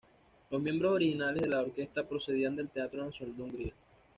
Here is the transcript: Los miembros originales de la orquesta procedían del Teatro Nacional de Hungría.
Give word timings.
Los 0.49 0.59
miembros 0.59 0.93
originales 0.93 1.43
de 1.43 1.47
la 1.47 1.61
orquesta 1.61 2.03
procedían 2.09 2.55
del 2.55 2.69
Teatro 2.71 3.05
Nacional 3.05 3.37
de 3.37 3.43
Hungría. 3.43 3.73